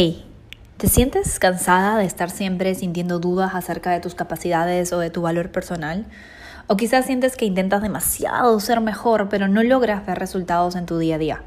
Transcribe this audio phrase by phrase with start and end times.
[0.00, 0.24] Hey,
[0.76, 5.22] ¿te sientes cansada de estar siempre sintiendo dudas acerca de tus capacidades o de tu
[5.22, 6.06] valor personal?
[6.68, 10.98] O quizás sientes que intentas demasiado ser mejor, pero no logras ver resultados en tu
[10.98, 11.42] día a día.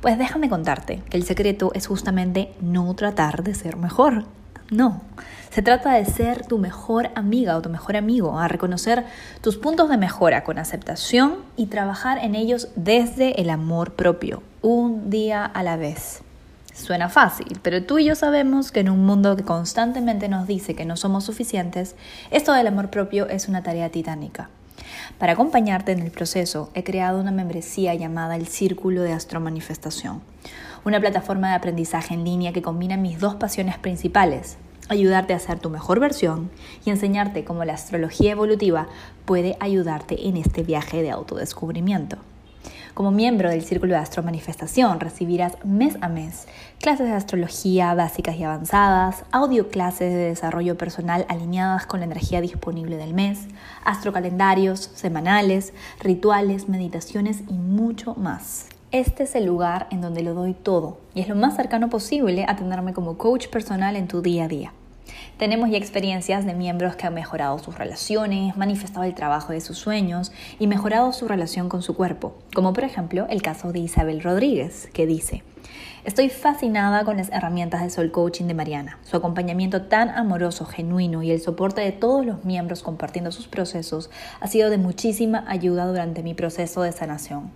[0.00, 4.26] Pues déjame contarte que el secreto es justamente no tratar de ser mejor.
[4.70, 5.02] No,
[5.50, 9.06] se trata de ser tu mejor amiga o tu mejor amigo, a reconocer
[9.40, 15.10] tus puntos de mejora con aceptación y trabajar en ellos desde el amor propio, un
[15.10, 16.22] día a la vez.
[16.72, 20.74] Suena fácil, pero tú y yo sabemos que en un mundo que constantemente nos dice
[20.74, 21.96] que no somos suficientes,
[22.30, 24.48] esto del amor propio es una tarea titánica.
[25.18, 30.22] Para acompañarte en el proceso, he creado una membresía llamada el Círculo de Astromanifestación,
[30.84, 34.56] una plataforma de aprendizaje en línea que combina mis dos pasiones principales,
[34.88, 36.50] ayudarte a ser tu mejor versión
[36.86, 38.88] y enseñarte cómo la astrología evolutiva
[39.26, 42.16] puede ayudarte en este viaje de autodescubrimiento.
[42.94, 46.46] Como miembro del Círculo de Astro Manifestación recibirás mes a mes
[46.78, 52.42] clases de astrología básicas y avanzadas, audio clases de desarrollo personal alineadas con la energía
[52.42, 53.48] disponible del mes,
[53.86, 58.66] astrocalendarios semanales, rituales, meditaciones y mucho más.
[58.90, 62.44] Este es el lugar en donde lo doy todo y es lo más cercano posible
[62.46, 64.72] a tenerme como coach personal en tu día a día.
[65.38, 69.78] Tenemos ya experiencias de miembros que han mejorado sus relaciones, manifestado el trabajo de sus
[69.78, 74.22] sueños y mejorado su relación con su cuerpo, como por ejemplo el caso de Isabel
[74.22, 75.42] Rodríguez, que dice,
[76.04, 81.22] Estoy fascinada con las herramientas de Soul Coaching de Mariana, su acompañamiento tan amoroso, genuino
[81.22, 85.86] y el soporte de todos los miembros compartiendo sus procesos ha sido de muchísima ayuda
[85.86, 87.52] durante mi proceso de sanación.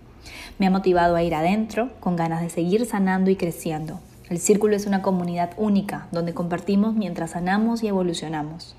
[0.59, 3.99] Me ha motivado a ir adentro con ganas de seguir sanando y creciendo,
[4.29, 8.75] el círculo es una comunidad única donde compartimos mientras sanamos y evolucionamos.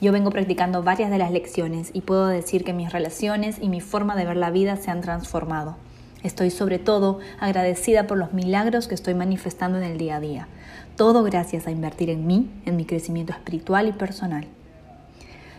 [0.00, 3.80] Yo vengo practicando varias de las lecciones y puedo decir que mis relaciones y mi
[3.80, 5.76] forma de ver la vida se han transformado.
[6.24, 10.48] Estoy sobre todo agradecida por los milagros que estoy manifestando en el día a día.
[10.96, 14.46] Todo gracias a invertir en mí, en mi crecimiento espiritual y personal.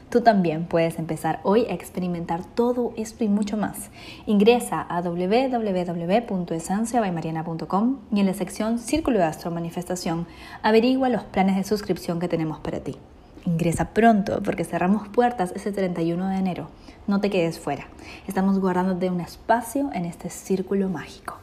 [0.10, 3.92] Tú también puedes empezar hoy a experimentar todo esto y mucho más.
[4.26, 10.26] Ingresa a www.esenciabaymariana.com y en la sección Círculo de Astro Manifestación
[10.64, 12.96] averigua los planes de suscripción que tenemos para ti.
[13.46, 16.70] Ingresa pronto porque cerramos puertas ese 31 de enero.
[17.06, 17.86] No te quedes fuera.
[18.28, 21.38] Estamos guardándote un espacio en este círculo mágico.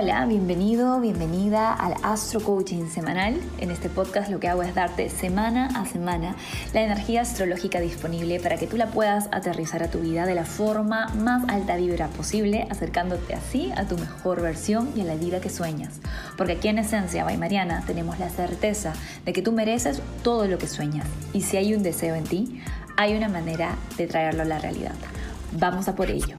[0.00, 3.40] Hola, bienvenido, bienvenida al Astro Coaching semanal.
[3.58, 6.36] En este podcast lo que hago es darte semana a semana
[6.72, 10.44] la energía astrológica disponible para que tú la puedas aterrizar a tu vida de la
[10.44, 15.40] forma más alta vibra posible, acercándote así a tu mejor versión y a la vida
[15.40, 15.94] que sueñas.
[16.36, 18.92] Porque aquí en Esencia by Mariana tenemos la certeza
[19.24, 22.62] de que tú mereces todo lo que sueñas y si hay un deseo en ti,
[22.96, 24.94] hay una manera de traerlo a la realidad.
[25.50, 26.36] Vamos a por ello.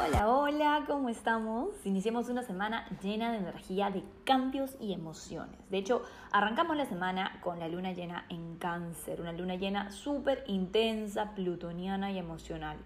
[0.00, 1.70] Hola, hola, ¿cómo estamos?
[1.84, 5.58] Iniciamos una semana llena de energía, de cambios y emociones.
[5.70, 10.44] De hecho, arrancamos la semana con la luna llena en cáncer, una luna llena súper
[10.46, 12.76] intensa, plutoniana y emocional.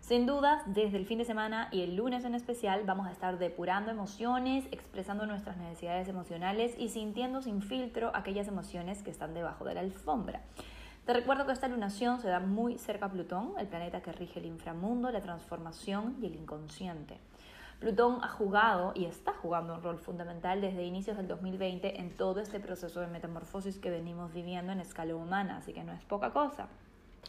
[0.00, 3.38] Sin dudas, desde el fin de semana y el lunes en especial vamos a estar
[3.38, 9.66] depurando emociones, expresando nuestras necesidades emocionales y sintiendo sin filtro aquellas emociones que están debajo
[9.66, 10.40] de la alfombra.
[11.06, 14.40] Te recuerdo que esta lunación se da muy cerca a Plutón, el planeta que rige
[14.40, 17.18] el inframundo, la transformación y el inconsciente.
[17.78, 22.40] Plutón ha jugado y está jugando un rol fundamental desde inicios del 2020 en todo
[22.40, 26.32] este proceso de metamorfosis que venimos viviendo en escala humana, así que no es poca
[26.32, 26.66] cosa.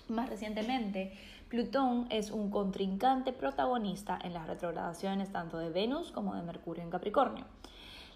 [0.10, 1.16] Más recientemente,
[1.48, 6.90] Plutón es un contrincante protagonista en las retrogradaciones tanto de Venus como de Mercurio en
[6.90, 7.46] Capricornio.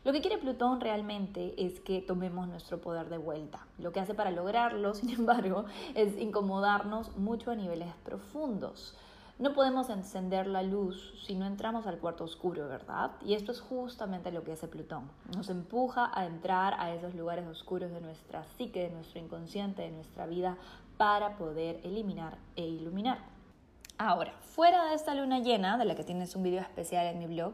[0.03, 3.67] Lo que quiere Plutón realmente es que tomemos nuestro poder de vuelta.
[3.77, 8.97] Lo que hace para lograrlo, sin embargo, es incomodarnos mucho a niveles profundos.
[9.37, 13.11] No podemos encender la luz si no entramos al cuarto oscuro, ¿verdad?
[13.23, 15.03] Y esto es justamente lo que hace Plutón.
[15.35, 19.91] Nos empuja a entrar a esos lugares oscuros de nuestra psique, de nuestro inconsciente, de
[19.91, 20.57] nuestra vida,
[20.97, 23.19] para poder eliminar e iluminar.
[24.03, 27.27] Ahora, fuera de esta luna llena, de la que tienes un video especial en mi
[27.27, 27.53] blog,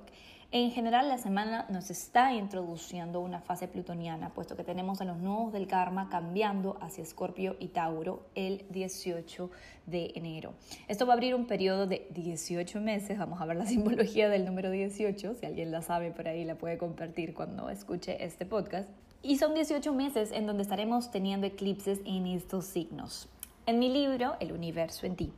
[0.54, 5.18] en general, la semana nos está introduciendo una fase plutoniana, puesto que tenemos a los
[5.18, 9.52] nudos del karma cambiando hacia Escorpio y Tauro el 18
[9.88, 10.54] de enero.
[10.88, 13.20] Esto va a abrir un periodo de 18 meses.
[13.20, 15.36] Vamos a ver la simbología del número 18.
[15.36, 18.90] Si alguien la sabe por ahí, la puede compartir cuando escuche este podcast.
[19.22, 23.28] Y son 18 meses en donde estaremos teniendo eclipses en estos signos.
[23.68, 25.34] En mi libro, El universo en ti,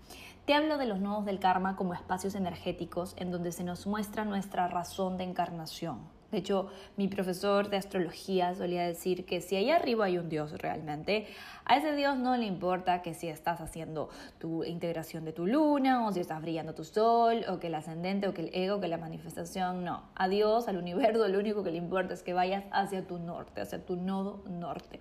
[0.50, 4.26] te hablo de los nodos del karma como espacios energéticos en donde se nos muestra
[4.26, 6.00] nuestra razón de encarnación.
[6.32, 10.54] De hecho, mi profesor de astrología solía decir que si ahí arriba hay un Dios
[10.54, 11.28] realmente,
[11.66, 14.10] a ese Dios no le importa que si estás haciendo
[14.40, 18.28] tu integración de tu luna, o si estás brillando tu sol, o que el ascendente,
[18.28, 20.02] o que el ego, que la manifestación, no.
[20.16, 23.62] A Dios, al universo, lo único que le importa es que vayas hacia tu norte,
[23.62, 25.00] hacia tu nodo norte.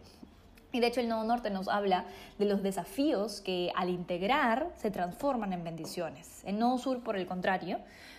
[0.72, 2.04] Y de hecho el Nodo Norte nos habla
[2.38, 6.42] de los desafíos que al integrar se transforman en bendiciones.
[6.44, 7.78] El Nodo Sur, por el contrario,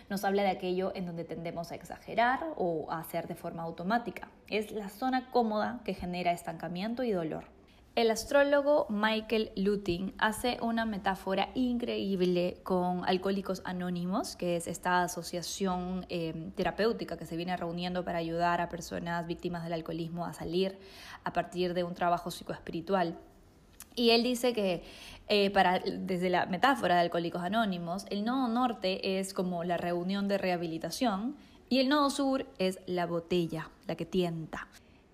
[0.10, 4.30] nos habla de aquello en donde tendemos a exagerar o a hacer de forma automática.
[4.48, 7.59] Es la zona cómoda que genera estancamiento y dolor.
[8.00, 16.06] El astrólogo Michael Lutin hace una metáfora increíble con Alcohólicos Anónimos, que es esta asociación
[16.08, 20.80] eh, terapéutica que se viene reuniendo para ayudar a personas víctimas del alcoholismo a salir
[21.26, 23.18] a partir de un trabajo psicoespiritual.
[23.96, 24.82] Y él dice que
[25.28, 30.30] eh, para, desde la metáfora de Alcohólicos Anónimos, el nodo norte es como la reunión
[30.30, 31.36] de rehabilitación
[31.68, 34.70] y el nodo sur es la botella, la que tienta.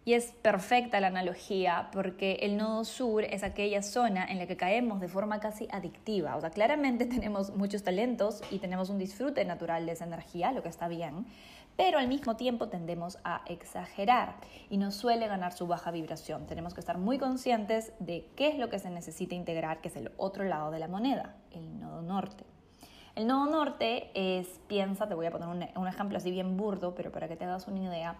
[0.06, 4.56] Y es perfecta la analogía porque el nodo sur es aquella zona en la que
[4.56, 6.36] caemos de forma casi adictiva.
[6.36, 10.62] O sea, claramente tenemos muchos talentos y tenemos un disfrute natural de esa energía, lo
[10.62, 11.26] que está bien,
[11.76, 14.36] pero al mismo tiempo tendemos a exagerar
[14.70, 16.46] y nos suele ganar su baja vibración.
[16.46, 19.96] Tenemos que estar muy conscientes de qué es lo que se necesita integrar, que es
[19.96, 22.46] el otro lado de la moneda, el nodo norte.
[23.16, 27.12] El nodo norte es, piensa, te voy a poner un, ejemplo así bien burdo, pero
[27.12, 28.18] para que te hagas una idea,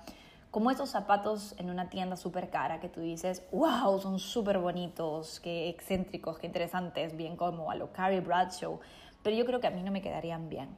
[0.56, 5.42] como esos zapatos en una tienda súper cara que tú dices, wow, son súper bonitos,
[5.42, 8.80] qué excéntricos, qué interesantes, bien como a lo Carrie Bradshaw,
[9.22, 10.70] pero yo creo que a mí no me quedarían bien.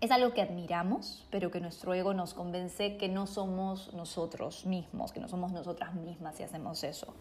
[0.00, 5.12] Es algo que admiramos, pero que nuestro ego nos convence que no somos nosotros mismos,
[5.12, 7.14] que no somos nosotras mismas si hacemos eso.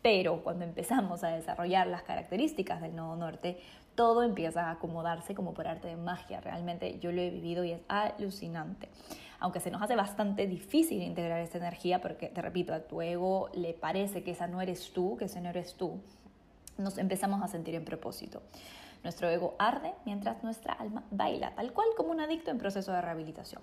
[0.00, 3.60] Pero cuando empezamos a desarrollar las características del nodo norte,
[3.94, 6.40] todo empieza a acomodarse como por arte de magia.
[6.40, 8.88] Realmente yo lo he vivido y es alucinante.
[9.42, 13.50] Aunque se nos hace bastante difícil integrar esta energía porque, te repito, a tu ego
[13.54, 16.00] le parece que esa no eres tú, que ese no eres tú,
[16.78, 18.40] nos empezamos a sentir en propósito.
[19.02, 23.00] Nuestro ego arde mientras nuestra alma baila, tal cual como un adicto en proceso de
[23.00, 23.62] rehabilitación.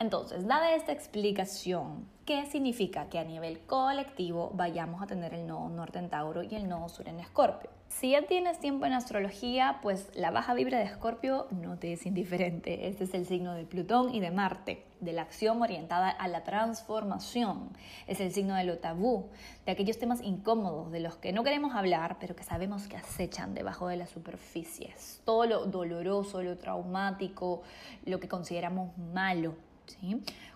[0.00, 5.68] Entonces, dada esta explicación, ¿qué significa que a nivel colectivo vayamos a tener el nodo
[5.68, 7.70] norte en Tauro y el nodo sur en Escorpio?
[7.88, 12.06] Si ya tienes tiempo en astrología, pues la baja vibra de Escorpio no te es
[12.06, 12.88] indiferente.
[12.88, 16.42] Este es el signo de Plutón y de Marte, de la acción orientada a la
[16.42, 17.70] transformación.
[18.08, 19.28] Es el signo de lo tabú,
[19.64, 23.54] de aquellos temas incómodos de los que no queremos hablar, pero que sabemos que acechan
[23.54, 25.22] debajo de las superficies.
[25.24, 27.62] Todo lo doloroso, lo traumático,
[28.06, 29.54] lo que consideramos malo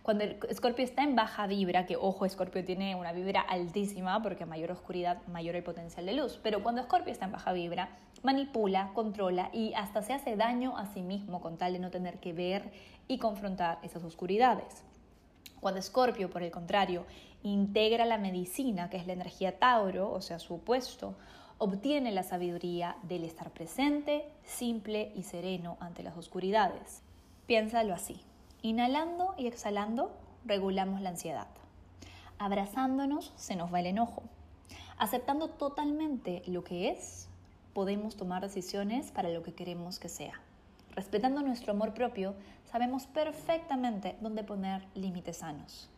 [0.02, 4.46] cuando el Escorpio está en baja vibra, que ojo, Escorpio tiene una vibra altísima porque
[4.46, 7.90] mayor oscuridad, mayor el potencial de luz, pero cuando Escorpio está en baja vibra,
[8.22, 12.18] manipula, controla y hasta se hace daño a sí mismo con tal de no tener
[12.20, 12.72] que ver
[13.06, 14.82] y confrontar esas oscuridades.
[15.60, 17.04] Cuando Escorpio, por el contrario,
[17.42, 21.16] integra la medicina, que es la energía Tauro, o sea, su opuesto,
[21.58, 27.02] obtiene la sabiduría del estar presente, simple y sereno ante las oscuridades.
[27.46, 28.20] Piénsalo así.
[28.62, 30.10] Inhalando y exhalando
[30.44, 31.46] regulamos la ansiedad.
[32.38, 34.24] Abrazándonos se nos va el enojo.
[34.98, 37.28] Aceptando totalmente lo que es,
[37.72, 40.40] podemos tomar decisiones para lo que queremos que sea.
[40.96, 42.34] Respetando nuestro amor propio,
[42.64, 45.88] sabemos perfectamente dónde poner límites sanos.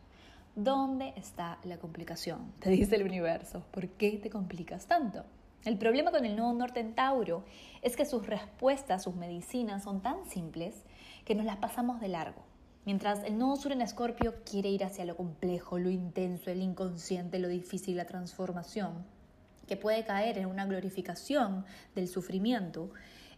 [0.55, 2.51] ¿Dónde está la complicación?
[2.59, 3.63] Te dice el universo.
[3.71, 5.23] ¿Por qué te complicas tanto?
[5.65, 7.43] El problema con el nuevo norte en Tauro
[7.81, 10.83] es que sus respuestas, sus medicinas son tan simples
[11.25, 12.50] que nos las pasamos de largo.
[12.83, 17.37] Mientras el nodo sur en Escorpio quiere ir hacia lo complejo, lo intenso, el inconsciente,
[17.37, 19.05] lo difícil, la transformación,
[19.67, 22.89] que puede caer en una glorificación del sufrimiento,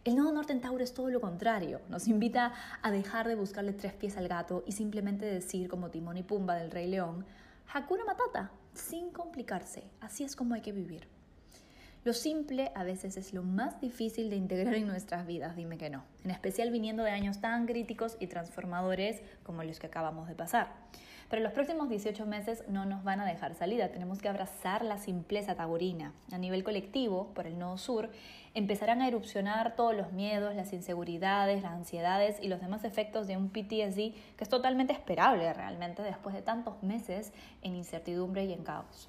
[0.04, 1.82] el nodo norte en Tauro es todo lo contrario.
[1.90, 6.16] Nos invita a dejar de buscarle tres pies al gato y simplemente decir, como Timón
[6.16, 7.26] y Pumba del Rey León,
[7.72, 9.84] Hakuna Matata, sin complicarse.
[10.00, 11.06] Así es como hay que vivir.
[12.04, 15.88] Lo simple a veces es lo más difícil de integrar en nuestras vidas, dime que
[15.88, 20.34] no, en especial viniendo de años tan críticos y transformadores como los que acabamos de
[20.34, 20.68] pasar.
[21.30, 24.98] Pero los próximos 18 meses no nos van a dejar salida, tenemos que abrazar la
[24.98, 26.12] simpleza taurina.
[26.30, 28.10] A nivel colectivo, por el nodo sur,
[28.52, 33.38] empezarán a erupcionar todos los miedos, las inseguridades, las ansiedades y los demás efectos de
[33.38, 37.32] un PTSD que es totalmente esperable realmente después de tantos meses
[37.62, 39.08] en incertidumbre y en caos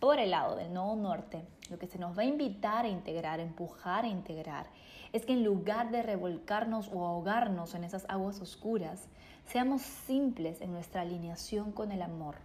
[0.00, 3.40] por el lado del nodo norte, lo que se nos va a invitar a integrar,
[3.40, 4.66] empujar a integrar,
[5.12, 9.08] es que en lugar de revolcarnos o ahogarnos en esas aguas oscuras,
[9.46, 12.36] seamos simples en nuestra alineación con el amor.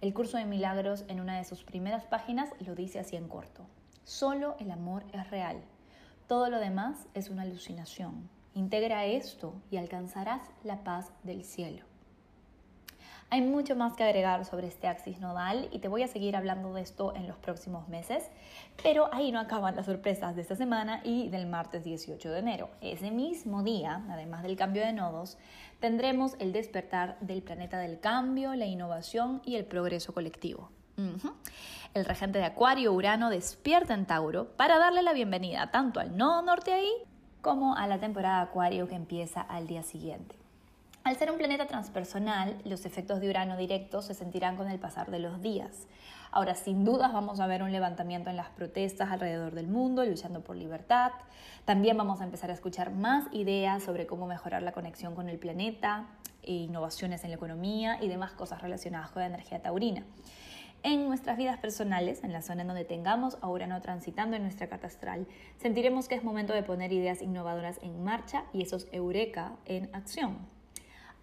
[0.00, 3.66] El curso de milagros en una de sus primeras páginas lo dice así en corto.
[4.04, 5.62] Solo el amor es real.
[6.28, 8.28] Todo lo demás es una alucinación.
[8.54, 11.93] Integra esto y alcanzarás la paz del cielo.
[13.30, 16.72] Hay mucho más que agregar sobre este axis nodal y te voy a seguir hablando
[16.72, 18.30] de esto en los próximos meses,
[18.82, 22.70] pero ahí no acaban las sorpresas de esta semana y del martes 18 de enero.
[22.80, 25.36] Ese mismo día, además del cambio de nodos,
[25.80, 30.70] tendremos el despertar del planeta del cambio, la innovación y el progreso colectivo.
[31.92, 36.42] El regente de Acuario, Urano, despierta en Tauro para darle la bienvenida tanto al nodo
[36.42, 36.92] norte ahí
[37.40, 40.43] como a la temporada Acuario que empieza al día siguiente.
[41.04, 45.10] Al ser un planeta transpersonal, los efectos de Urano directo se sentirán con el pasar
[45.10, 45.86] de los días.
[46.30, 50.40] Ahora, sin dudas, vamos a ver un levantamiento en las protestas alrededor del mundo, luchando
[50.40, 51.12] por libertad.
[51.66, 55.38] También vamos a empezar a escuchar más ideas sobre cómo mejorar la conexión con el
[55.38, 56.06] planeta,
[56.42, 60.04] e innovaciones en la economía y demás cosas relacionadas con la energía taurina.
[60.82, 64.86] En nuestras vidas personales, en la zona donde tengamos a Urano transitando en nuestra carta
[64.86, 65.26] astral,
[65.58, 70.53] sentiremos que es momento de poner ideas innovadoras en marcha y esos eureka en acción.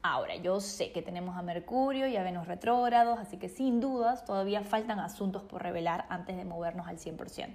[0.03, 4.25] Ahora, yo sé que tenemos a Mercurio y a Venus retrógrados, así que sin dudas
[4.25, 7.49] todavía faltan asuntos por revelar antes de movernos al 100%.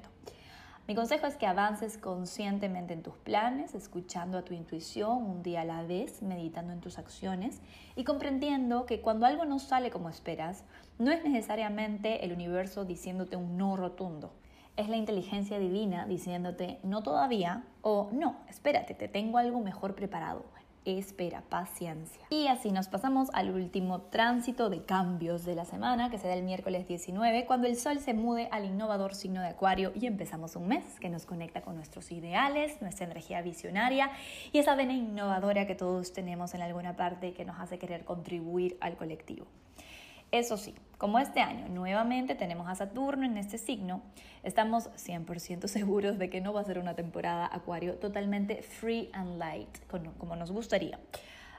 [0.87, 5.63] Mi consejo es que avances conscientemente en tus planes, escuchando a tu intuición un día
[5.63, 7.61] a la vez, meditando en tus acciones
[7.97, 10.63] y comprendiendo que cuando algo no sale como esperas,
[11.01, 14.33] no es necesariamente el universo diciéndote un no rotundo.
[14.77, 20.45] Es la inteligencia divina diciéndote no todavía o no, espérate, te tengo algo mejor preparado
[20.87, 22.23] espera, paciencia.
[22.31, 26.35] Y así nos pasamos al último tránsito de cambios de la semana, que se da
[26.35, 30.57] el miércoles 19, cuando el Sol se mude al innovador signo de Acuario y empezamos
[30.57, 34.11] un mes que nos conecta con nuestros ideales, nuestra energía visionaria
[34.53, 38.77] y esa vena innovadora que todos tenemos en alguna parte que nos hace querer contribuir
[38.81, 39.47] al colectivo.
[40.33, 44.03] Eso sí, como este año nuevamente tenemos a Saturno en este signo,
[44.43, 49.39] estamos 100% seguros de que no va a ser una temporada Acuario totalmente free and
[49.39, 50.99] light, como nos gustaría.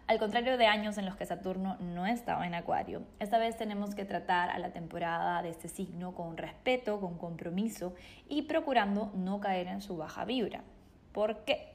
[0.08, 3.94] Al contrario de años en los que Saturno no estaba en Acuario, esta vez tenemos
[3.94, 7.94] que tratar a la temporada de este signo con respeto, con compromiso
[8.30, 10.64] y procurando no caer en su baja vibra.
[11.12, 11.74] ¿Por qué?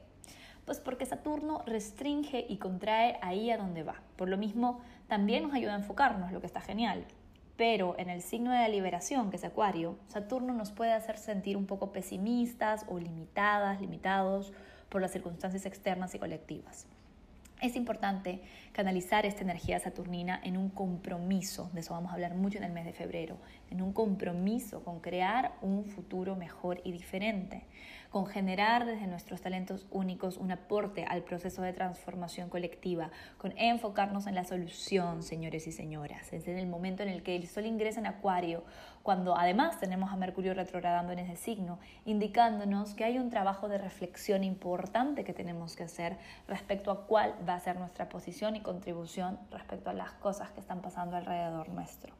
[0.65, 4.01] Pues porque Saturno restringe y contrae ahí a donde va.
[4.15, 7.05] Por lo mismo, también nos ayuda a enfocarnos, lo que está genial.
[7.55, 11.55] Pero en el signo de la liberación, que es Acuario, Saturno nos puede hacer sentir
[11.55, 14.53] un poco pesimistas o limitadas, limitados
[14.89, 16.87] por las circunstancias externas y colectivas.
[17.61, 18.41] Es importante
[18.73, 22.73] canalizar esta energía saturnina en un compromiso, de eso vamos a hablar mucho en el
[22.73, 23.37] mes de febrero,
[23.71, 27.63] en un compromiso con crear un futuro mejor y diferente,
[28.13, 34.27] con generar desde nuestros talentos únicos un aporte al proceso de transformación colectiva, con enfocarnos
[34.27, 36.31] en la solución, señores y señoras.
[36.31, 38.63] Es en el momento en el que el Sol ingresa en Acuario,
[39.01, 43.79] cuando además tenemos a Mercurio retrogradando en ese signo, indicándonos que hay un trabajo de
[43.79, 46.15] reflexión importante que tenemos que hacer
[46.47, 50.59] respecto a cuál va a ser nuestra posición y contribución respecto a las cosas que
[50.59, 52.13] están pasando alrededor nuestro.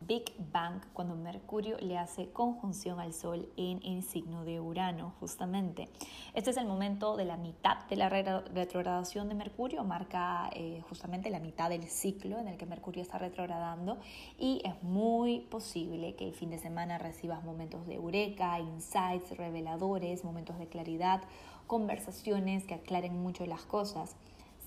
[0.00, 5.88] Big Bang cuando Mercurio le hace conjunción al Sol en el signo de Urano, justamente.
[6.34, 11.28] Este es el momento de la mitad de la retrogradación de Mercurio, marca eh, justamente
[11.28, 13.98] la mitad del ciclo en el que Mercurio está retrogradando
[14.38, 20.24] y es muy posible que el fin de semana recibas momentos de eureka, insights reveladores,
[20.24, 21.20] momentos de claridad,
[21.66, 24.16] conversaciones que aclaren mucho las cosas.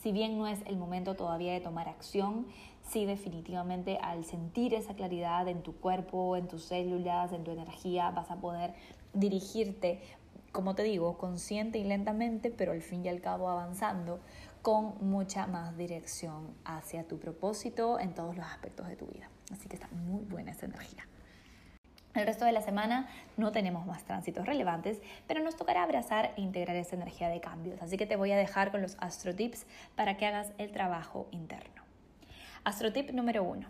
[0.03, 2.45] Si bien no es el momento todavía de tomar acción,
[2.89, 8.11] sí definitivamente al sentir esa claridad en tu cuerpo, en tus células, en tu energía,
[8.11, 8.73] vas a poder
[9.13, 10.01] dirigirte,
[10.51, 14.19] como te digo, consciente y lentamente, pero al fin y al cabo avanzando
[14.61, 19.29] con mucha más dirección hacia tu propósito en todos los aspectos de tu vida.
[19.51, 21.05] Así que está muy buena esa energía.
[22.15, 26.41] El resto de la semana no tenemos más tránsitos relevantes, pero nos tocará abrazar e
[26.41, 27.81] integrar esa energía de cambios.
[27.81, 31.27] Así que te voy a dejar con los astro tips para que hagas el trabajo
[31.31, 31.82] interno.
[32.65, 33.67] Astrotip número uno.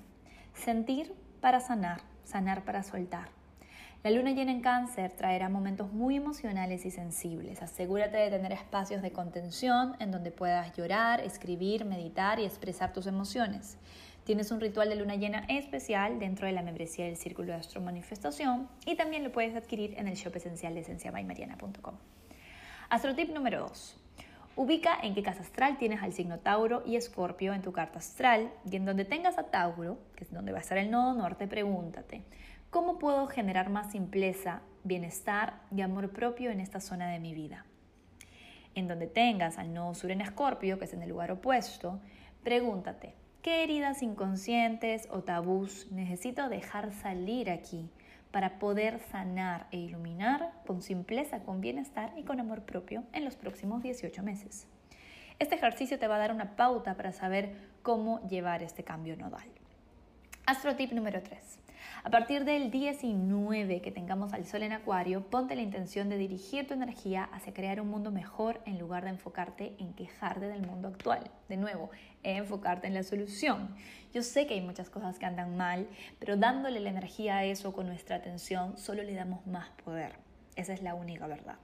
[0.54, 3.30] Sentir para sanar, sanar para soltar.
[4.04, 7.64] La luna llena en cáncer traerá momentos muy emocionales y sensibles.
[7.64, 13.08] Asegúrate de tener espacios de contención en donde puedas llorar, escribir, meditar y expresar tus
[13.08, 13.80] emociones.
[14.26, 17.82] Tienes un ritual de luna llena especial dentro de la membresía del Círculo de Astro
[17.82, 21.96] Manifestación y también lo puedes adquirir en el shop esencial de esenciamaymariana.com.
[22.90, 24.03] Astrotip número 2.
[24.56, 28.52] Ubica en qué casa astral tienes al signo Tauro y Escorpio en tu carta astral
[28.70, 31.48] y en donde tengas a Tauro, que es donde va a estar el nodo norte,
[31.48, 32.22] pregúntate,
[32.70, 37.66] ¿cómo puedo generar más simpleza, bienestar y amor propio en esta zona de mi vida?
[38.76, 42.00] En donde tengas al nodo sur en Escorpio, que es en el lugar opuesto,
[42.44, 47.90] pregúntate, ¿Qué heridas inconscientes o tabús necesito dejar salir aquí
[48.34, 53.36] para poder sanar e iluminar con simpleza, con bienestar y con amor propio en los
[53.36, 54.66] próximos 18 meses?
[55.38, 59.48] Este ejercicio te va a dar una pauta para saber cómo llevar este cambio nodal.
[60.48, 61.63] Astro tip número 3.
[62.04, 66.68] A partir del 19 que tengamos al Sol en Acuario, ponte la intención de dirigir
[66.68, 70.90] tu energía hacia crear un mundo mejor en lugar de enfocarte en quejarte del mundo
[70.90, 71.32] actual.
[71.48, 71.90] De nuevo,
[72.24, 73.76] enfocarte en la solución.
[74.14, 75.88] Yo sé que hay muchas cosas que andan mal,
[76.20, 80.14] pero dándole la energía a eso con nuestra atención, solo le damos más poder.
[80.56, 81.58] Esa es la única verdad.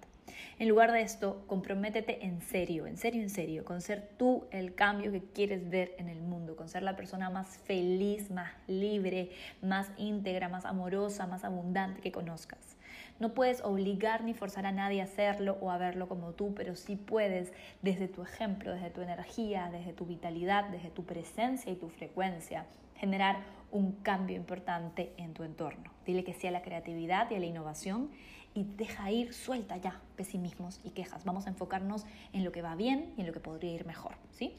[0.57, 4.75] En lugar de esto, comprométete en serio, en serio, en serio, con ser tú el
[4.75, 6.28] cambio que quieres ver en el mundo,
[6.59, 12.11] con ser la persona más feliz, más libre, más íntegra, más amorosa, más abundante que
[12.11, 12.75] conozcas.
[13.17, 16.75] No puedes obligar ni forzar a nadie a hacerlo o a verlo como tú, pero
[16.75, 21.77] sí puedes desde tu ejemplo, desde tu energía, desde tu vitalidad, desde tu presencia y
[21.77, 22.65] tu frecuencia,
[22.97, 23.37] generar
[23.71, 25.93] un cambio importante en tu entorno.
[26.05, 28.09] Dile que sí a la creatividad y a la innovación
[28.53, 31.23] y deja ir, suelta ya pesimismos y quejas.
[31.25, 34.13] Vamos a enfocarnos en lo que va bien y en lo que podría ir mejor,
[34.31, 34.53] ¿sí?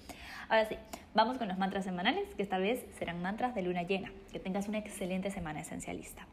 [0.49, 0.76] Ahora sí,
[1.14, 4.11] vamos con los mantras semanales, que esta vez serán mantras de luna llena.
[4.32, 6.26] Que tengas una excelente semana esencialista.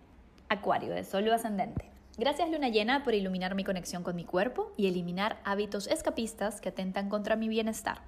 [0.49, 1.85] Acuario de Sol ascendente.
[2.17, 6.69] Gracias Luna Llena por iluminar mi conexión con mi cuerpo y eliminar hábitos escapistas que
[6.69, 8.01] atentan contra mi bienestar.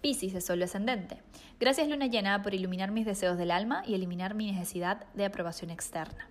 [0.00, 1.16] Piscis de Sol ascendente.
[1.58, 5.70] Gracias Luna Llena por iluminar mis deseos del alma y eliminar mi necesidad de aprobación
[5.70, 6.28] externa.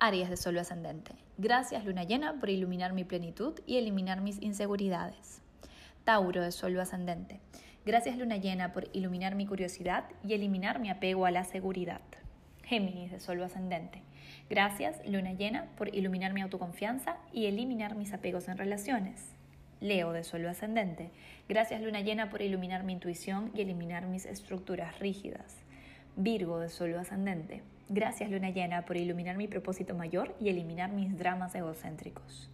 [0.00, 1.12] Aries de Sol ascendente.
[1.38, 5.42] Gracias Luna Llena por iluminar mi plenitud y eliminar mis inseguridades.
[6.04, 7.40] Tauro de Sol ascendente.
[7.84, 12.00] Gracias Luna Llena por iluminar mi curiosidad y eliminar mi apego a la seguridad.
[12.62, 14.02] Géminis de Sol ascendente.
[14.50, 19.26] Gracias, luna llena, por iluminar mi autoconfianza y eliminar mis apegos en relaciones.
[19.80, 21.10] Leo de Sol ascendente.
[21.48, 25.56] Gracias, luna llena, por iluminar mi intuición y eliminar mis estructuras rígidas.
[26.16, 27.62] Virgo de Sol ascendente.
[27.90, 32.50] Gracias, luna llena, por iluminar mi propósito mayor y eliminar mis dramas egocéntricos.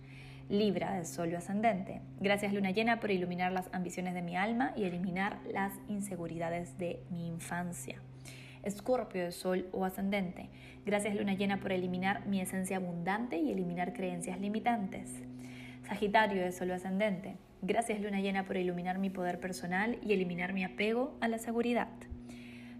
[0.48, 2.02] Libra de Sol ascendente.
[2.20, 7.02] Gracias luna llena por iluminar las ambiciones de mi alma y eliminar las inseguridades de
[7.10, 7.96] mi infancia.
[8.64, 10.48] Escorpio de Sol o ascendente.
[10.86, 15.10] Gracias Luna llena por eliminar mi esencia abundante y eliminar creencias limitantes.
[15.86, 17.36] Sagitario de Sol o ascendente.
[17.62, 21.88] Gracias Luna llena por iluminar mi poder personal y eliminar mi apego a la seguridad.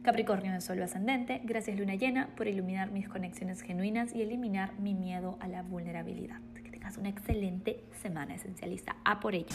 [0.05, 1.41] Capricornio de Sol ascendente.
[1.45, 6.41] Gracias Luna llena por iluminar mis conexiones genuinas y eliminar mi miedo a la vulnerabilidad.
[6.63, 8.97] Que tengas una excelente semana esencialista.
[9.05, 9.49] A por ello.